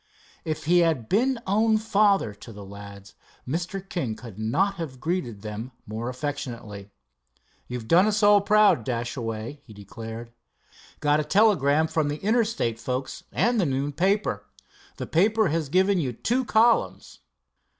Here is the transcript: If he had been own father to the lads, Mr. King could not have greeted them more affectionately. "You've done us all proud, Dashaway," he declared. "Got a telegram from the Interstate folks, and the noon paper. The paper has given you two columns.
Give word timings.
If 0.43 0.63
he 0.65 0.79
had 0.79 1.07
been 1.09 1.37
own 1.45 1.77
father 1.77 2.33
to 2.33 2.51
the 2.51 2.65
lads, 2.65 3.13
Mr. 3.47 3.87
King 3.87 4.15
could 4.15 4.39
not 4.39 4.77
have 4.77 4.99
greeted 4.99 5.43
them 5.43 5.73
more 5.85 6.09
affectionately. 6.09 6.89
"You've 7.67 7.87
done 7.87 8.07
us 8.07 8.23
all 8.23 8.41
proud, 8.41 8.83
Dashaway," 8.83 9.59
he 9.63 9.73
declared. 9.73 10.31
"Got 11.01 11.19
a 11.19 11.23
telegram 11.23 11.85
from 11.87 12.07
the 12.07 12.17
Interstate 12.17 12.79
folks, 12.79 13.25
and 13.31 13.61
the 13.61 13.65
noon 13.67 13.91
paper. 13.93 14.47
The 14.97 15.05
paper 15.05 15.49
has 15.49 15.69
given 15.69 15.99
you 15.99 16.13
two 16.13 16.45
columns. 16.45 17.19